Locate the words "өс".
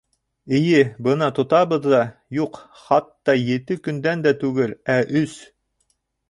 5.23-5.39